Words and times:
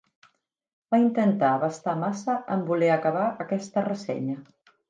Va 0.95 0.99
intentar 1.01 1.51
abastar 1.57 1.95
massa 2.05 2.39
en 2.57 2.65
voler 2.73 2.91
acabar 2.97 3.29
aquesta 3.47 3.89
ressenya. 3.93 4.41